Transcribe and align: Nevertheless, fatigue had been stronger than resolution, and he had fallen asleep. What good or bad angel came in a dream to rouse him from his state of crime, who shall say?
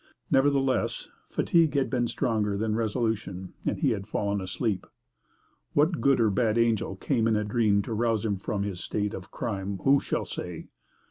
Nevertheless, 0.31 1.09
fatigue 1.29 1.75
had 1.75 1.87
been 1.91 2.07
stronger 2.07 2.57
than 2.57 2.73
resolution, 2.75 3.53
and 3.67 3.77
he 3.77 3.91
had 3.91 4.07
fallen 4.07 4.41
asleep. 4.41 4.87
What 5.73 6.01
good 6.01 6.19
or 6.19 6.31
bad 6.31 6.57
angel 6.57 6.95
came 6.95 7.27
in 7.27 7.35
a 7.35 7.43
dream 7.43 7.83
to 7.83 7.93
rouse 7.93 8.25
him 8.25 8.37
from 8.37 8.63
his 8.63 8.79
state 8.79 9.13
of 9.13 9.29
crime, 9.29 9.77
who 9.83 9.99
shall 9.99 10.25
say? 10.25 10.69